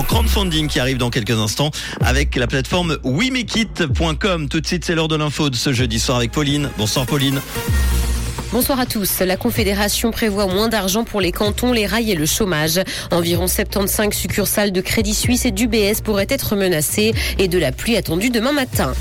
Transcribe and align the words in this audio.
en 0.00 0.02
crowdfunding 0.02 0.66
qui 0.66 0.80
arrive 0.80 0.96
dans 0.96 1.10
quelques 1.10 1.38
instants 1.38 1.70
avec 2.00 2.34
la 2.36 2.46
plateforme 2.46 2.96
WeMakeIt.com. 3.04 4.48
Tout 4.48 4.60
de 4.60 4.66
suite, 4.66 4.84
c'est 4.84 4.94
l'heure 4.94 5.08
de 5.08 5.16
l'info 5.16 5.50
de 5.50 5.56
ce 5.56 5.74
jeudi 5.74 6.00
soir 6.00 6.16
avec 6.16 6.32
Pauline. 6.32 6.70
Bonsoir 6.78 7.04
Pauline. 7.04 7.40
Bonsoir 8.50 8.80
à 8.80 8.86
tous. 8.86 9.20
La 9.20 9.36
Confédération 9.36 10.10
prévoit 10.10 10.46
moins 10.46 10.68
d'argent 10.68 11.04
pour 11.04 11.20
les 11.20 11.32
cantons, 11.32 11.72
les 11.72 11.86
rails 11.86 12.10
et 12.10 12.14
le 12.14 12.24
chômage. 12.24 12.80
Environ 13.10 13.46
75 13.46 14.14
succursales 14.14 14.72
de 14.72 14.80
Crédit 14.80 15.14
Suisse 15.14 15.44
et 15.44 15.50
d'UBS 15.50 16.00
pourraient 16.02 16.26
être 16.30 16.56
menacées 16.56 17.12
et 17.38 17.48
de 17.48 17.58
la 17.58 17.70
pluie 17.70 17.96
attendue 17.96 18.30
demain 18.30 18.52
matin. 18.52 18.94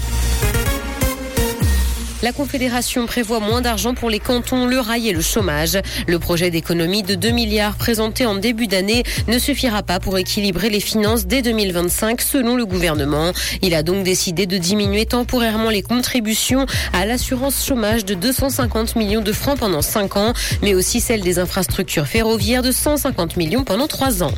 La 2.22 2.34
Confédération 2.34 3.06
prévoit 3.06 3.40
moins 3.40 3.62
d'argent 3.62 3.94
pour 3.94 4.10
les 4.10 4.20
cantons, 4.20 4.66
le 4.66 4.78
rail 4.80 5.08
et 5.08 5.14
le 5.14 5.22
chômage. 5.22 5.80
Le 6.06 6.20
projet 6.20 6.52
d'économie 6.52 7.02
de 7.02 7.16
2 7.16 7.30
milliards 7.30 7.76
présenté 7.76 8.26
en 8.26 8.36
début 8.36 8.68
d'année 8.68 9.04
ne 9.30 9.40
suffira 9.40 9.84
pas 9.84 10.02
pour 10.02 10.18
équilibrer 10.18 10.70
les 10.70 10.82
finances 10.82 11.28
dès 11.28 11.42
2025 11.42 12.20
selon 12.20 12.58
le 12.58 12.66
gouvernement. 12.66 13.32
Il 13.62 13.74
a 13.74 13.84
donc 13.84 14.04
décidé 14.04 14.48
de 14.48 14.58
diminuer 14.58 15.06
temporairement 15.06 15.70
les 15.70 15.82
contributions 15.82 16.66
à 16.92 17.06
l'assurance 17.06 17.66
chômage 17.66 18.04
de 18.04 18.16
250 18.16 18.98
millions 18.98 19.22
de 19.22 19.32
francs 19.32 19.58
pendant 19.58 19.82
5 19.82 20.18
ans, 20.18 20.34
mais 20.62 20.74
aussi 20.74 21.00
celle 21.00 21.22
des 21.22 21.40
infrastructures 21.40 22.06
ferroviaires 22.06 22.64
de 22.64 22.74
150 22.74 23.38
millions 23.38 23.64
pendant 23.64 23.88
3 23.88 24.24
ans. 24.24 24.34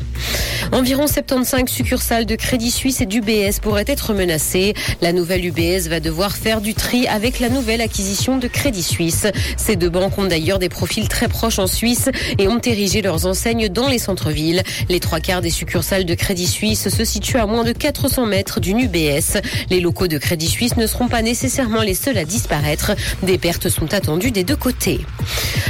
Environ 0.70 1.06
75 1.06 1.68
succursales 1.68 2.26
de 2.26 2.36
Crédit 2.36 2.70
Suisse 2.70 3.00
et 3.00 3.06
d'UBS 3.06 3.58
pourraient 3.60 3.84
être 3.86 4.14
menacées. 4.14 4.74
La 5.00 5.12
nouvelle 5.12 5.44
UBS 5.44 5.88
va 5.88 6.00
devoir 6.00 6.36
faire 6.36 6.60
du 6.60 6.74
tri 6.74 7.06
avec 7.08 7.40
la 7.40 7.48
nouvelle 7.48 7.72
l'acquisition 7.82 8.38
de 8.38 8.48
Crédit 8.48 8.82
Suisse. 8.82 9.26
Ces 9.56 9.76
deux 9.76 9.88
banques 9.88 10.16
ont 10.18 10.26
d'ailleurs 10.26 10.58
des 10.58 10.68
profils 10.68 11.08
très 11.08 11.28
proches 11.28 11.58
en 11.58 11.66
Suisse 11.66 12.08
et 12.38 12.48
ont 12.48 12.60
érigé 12.60 13.02
leurs 13.02 13.26
enseignes 13.26 13.68
dans 13.68 13.88
les 13.88 13.98
centres-villes. 13.98 14.62
Les 14.88 15.00
trois 15.00 15.20
quarts 15.20 15.42
des 15.42 15.50
succursales 15.50 16.04
de 16.04 16.14
Crédit 16.14 16.46
Suisse 16.46 16.88
se 16.88 17.04
situent 17.04 17.38
à 17.38 17.46
moins 17.46 17.64
de 17.64 17.72
400 17.72 18.26
mètres 18.26 18.60
d'une 18.60 18.78
UBS. 18.78 19.40
Les 19.70 19.80
locaux 19.80 20.06
de 20.06 20.18
Crédit 20.18 20.48
Suisse 20.48 20.76
ne 20.76 20.86
seront 20.86 21.08
pas 21.08 21.22
nécessairement 21.22 21.82
les 21.82 21.94
seuls 21.94 22.18
à 22.18 22.24
disparaître. 22.24 22.92
Des 23.22 23.38
pertes 23.38 23.68
sont 23.68 23.92
attendues 23.94 24.30
des 24.30 24.44
deux 24.44 24.56
côtés. 24.56 25.00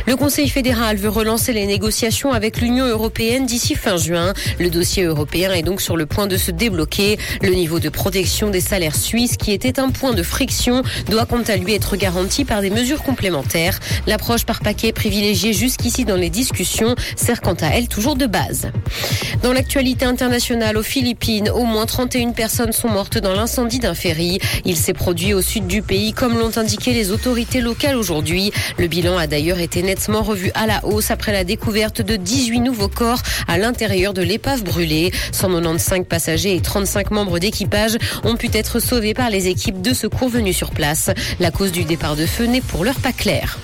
Le 0.06 0.16
Conseil 0.16 0.48
fédéral 0.48 0.96
veut 0.96 1.08
relancer 1.08 1.52
les 1.52 1.66
négociations 1.66 2.32
avec 2.32 2.60
l'Union 2.60 2.86
européenne 2.86 3.46
d'ici 3.46 3.74
fin 3.74 3.96
juin. 3.96 4.34
Dossier 4.82 5.04
européen 5.04 5.52
est 5.52 5.62
donc 5.62 5.80
sur 5.80 5.96
le 5.96 6.06
point 6.06 6.26
de 6.26 6.36
se 6.36 6.50
débloquer. 6.50 7.16
Le 7.40 7.54
niveau 7.54 7.78
de 7.78 7.88
protection 7.88 8.50
des 8.50 8.60
salaires 8.60 8.96
suisses, 8.96 9.36
qui 9.36 9.52
était 9.52 9.78
un 9.78 9.90
point 9.90 10.12
de 10.12 10.24
friction, 10.24 10.82
doit 11.08 11.24
quant 11.24 11.44
à 11.46 11.54
lui 11.54 11.72
être 11.72 11.94
garantie 11.94 12.44
par 12.44 12.62
des 12.62 12.70
mesures 12.70 13.04
complémentaires. 13.04 13.78
L'approche 14.08 14.44
par 14.44 14.58
paquet 14.58 14.92
privilégiée 14.92 15.52
jusqu'ici 15.52 16.04
dans 16.04 16.16
les 16.16 16.30
discussions 16.30 16.96
sert 17.14 17.40
quant 17.40 17.54
à 17.60 17.68
elle 17.68 17.86
toujours 17.86 18.16
de 18.16 18.26
base. 18.26 18.72
Dans 19.44 19.52
l'actualité 19.52 20.04
internationale 20.04 20.76
aux 20.76 20.82
Philippines, 20.82 21.48
au 21.48 21.62
moins 21.62 21.86
31 21.86 22.32
personnes 22.32 22.72
sont 22.72 22.88
mortes 22.88 23.18
dans 23.18 23.34
l'incendie 23.34 23.78
d'un 23.78 23.94
ferry. 23.94 24.40
Il 24.64 24.76
s'est 24.76 24.94
produit 24.94 25.32
au 25.32 25.42
sud 25.42 25.68
du 25.68 25.82
pays 25.82 26.12
comme 26.12 26.36
l'ont 26.40 26.58
indiqué 26.58 26.92
les 26.92 27.12
autorités 27.12 27.60
locales 27.60 27.94
aujourd'hui. 27.94 28.50
Le 28.78 28.88
bilan 28.88 29.16
a 29.16 29.28
d'ailleurs 29.28 29.60
été 29.60 29.80
nettement 29.84 30.22
revu 30.22 30.50
à 30.56 30.66
la 30.66 30.84
hausse 30.84 31.12
après 31.12 31.30
la 31.30 31.44
découverte 31.44 32.02
de 32.02 32.16
18 32.16 32.58
nouveaux 32.58 32.88
corps 32.88 33.22
à 33.46 33.58
l'intérieur 33.58 34.12
de 34.12 34.22
l'épave 34.22 34.64
brûlée. 34.72 35.12
195 35.32 36.06
passagers 36.08 36.56
et 36.56 36.60
35 36.60 37.10
membres 37.10 37.38
d'équipage 37.38 37.96
ont 38.24 38.36
pu 38.36 38.48
être 38.54 38.80
sauvés 38.80 39.12
par 39.12 39.28
les 39.28 39.48
équipes 39.48 39.82
de 39.82 39.92
secours 39.92 40.28
venues 40.28 40.52
sur 40.52 40.70
place. 40.70 41.10
La 41.40 41.50
cause 41.50 41.72
du 41.72 41.84
départ 41.84 42.16
de 42.16 42.24
feu 42.24 42.46
n'est 42.46 42.62
pour 42.62 42.84
l'heure 42.84 43.00
pas 43.00 43.12
clair. 43.12 43.58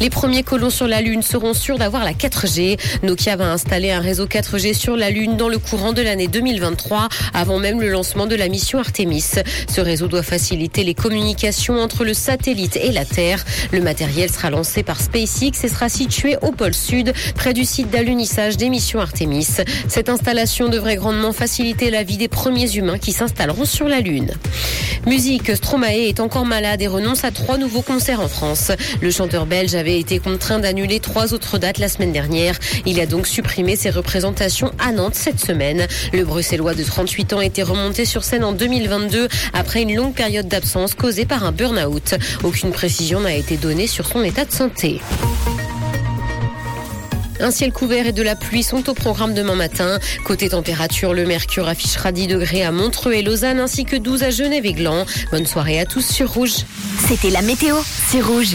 Les 0.00 0.10
premiers 0.10 0.42
colons 0.42 0.70
sur 0.70 0.86
la 0.86 1.00
Lune 1.00 1.22
seront 1.22 1.54
sûrs 1.54 1.78
d'avoir 1.78 2.04
la 2.04 2.12
4G. 2.12 2.78
Nokia 3.02 3.36
va 3.36 3.50
installer 3.50 3.90
un 3.90 4.00
réseau 4.00 4.26
4G 4.26 4.74
sur 4.74 4.96
la 4.96 5.10
Lune 5.10 5.36
dans 5.36 5.48
le 5.48 5.58
courant 5.58 5.92
de 5.92 6.02
l'année 6.02 6.28
2023, 6.28 7.08
avant 7.34 7.58
même 7.58 7.80
le 7.80 7.88
lancement 7.88 8.26
de 8.26 8.34
la 8.34 8.48
mission 8.48 8.78
Artemis. 8.78 9.24
Ce 9.68 9.80
réseau 9.80 10.06
doit 10.06 10.22
faciliter 10.22 10.84
les 10.84 10.94
communications 10.94 11.80
entre 11.80 12.04
le 12.04 12.14
satellite 12.14 12.76
et 12.76 12.92
la 12.92 13.04
Terre. 13.04 13.44
Le 13.72 13.80
matériel 13.80 14.30
sera 14.30 14.50
lancé 14.50 14.82
par 14.82 15.00
SpaceX 15.00 15.64
et 15.64 15.68
sera 15.68 15.88
situé 15.88 16.36
au 16.42 16.52
pôle 16.52 16.74
sud, 16.74 17.12
près 17.34 17.54
du 17.54 17.64
site 17.64 17.90
d'alunissage 17.90 18.56
des 18.56 18.68
missions 18.68 19.00
Artemis. 19.00 19.48
Cette 19.88 20.08
installation 20.36 20.68
devrait 20.68 20.96
grandement 20.96 21.32
faciliter 21.32 21.90
la 21.90 22.02
vie 22.02 22.18
des 22.18 22.28
premiers 22.28 22.76
humains 22.76 22.98
qui 22.98 23.12
s'installeront 23.12 23.64
sur 23.64 23.88
la 23.88 24.00
Lune. 24.00 24.32
Musique, 25.06 25.56
Stromae 25.56 26.08
est 26.08 26.20
encore 26.20 26.44
malade 26.44 26.82
et 26.82 26.88
renonce 26.88 27.24
à 27.24 27.30
trois 27.30 27.56
nouveaux 27.56 27.80
concerts 27.80 28.20
en 28.20 28.28
France. 28.28 28.70
Le 29.00 29.10
chanteur 29.10 29.46
belge 29.46 29.74
avait 29.74 29.98
été 29.98 30.18
contraint 30.18 30.58
d'annuler 30.58 31.00
trois 31.00 31.32
autres 31.32 31.56
dates 31.56 31.78
la 31.78 31.88
semaine 31.88 32.12
dernière. 32.12 32.58
Il 32.84 33.00
a 33.00 33.06
donc 33.06 33.26
supprimé 33.26 33.76
ses 33.76 33.88
représentations 33.88 34.72
à 34.78 34.92
Nantes 34.92 35.14
cette 35.14 35.40
semaine. 35.40 35.86
Le 36.12 36.26
Bruxellois 36.26 36.74
de 36.74 36.84
38 36.84 37.32
ans 37.32 37.40
était 37.40 37.62
remonté 37.62 38.04
sur 38.04 38.22
scène 38.22 38.44
en 38.44 38.52
2022 38.52 39.28
après 39.54 39.82
une 39.82 39.96
longue 39.96 40.14
période 40.14 40.48
d'absence 40.48 40.92
causée 40.92 41.24
par 41.24 41.44
un 41.44 41.52
burn-out. 41.52 42.14
Aucune 42.44 42.72
précision 42.72 43.20
n'a 43.20 43.34
été 43.34 43.56
donnée 43.56 43.86
sur 43.86 44.06
son 44.06 44.22
état 44.22 44.44
de 44.44 44.52
santé. 44.52 45.00
Un 47.40 47.50
ciel 47.50 47.72
couvert 47.72 48.06
et 48.06 48.12
de 48.12 48.22
la 48.22 48.36
pluie 48.36 48.62
sont 48.62 48.88
au 48.88 48.94
programme 48.94 49.34
demain 49.34 49.54
matin. 49.54 49.98
Côté 50.24 50.48
température, 50.48 51.12
le 51.12 51.26
mercure 51.26 51.68
affichera 51.68 52.12
10 52.12 52.28
degrés 52.28 52.62
à 52.62 52.72
Montreux 52.72 53.12
et 53.12 53.22
Lausanne 53.22 53.60
ainsi 53.60 53.84
que 53.84 53.96
12 53.96 54.22
à 54.22 54.30
Genève 54.30 54.64
et 54.64 54.72
Gland. 54.72 55.04
Bonne 55.30 55.46
soirée 55.46 55.80
à 55.80 55.86
tous 55.86 56.06
sur 56.06 56.32
Rouge. 56.32 56.64
C'était 57.08 57.30
la 57.30 57.42
météo, 57.42 57.76
c'est 58.08 58.20
Rouge. 58.20 58.54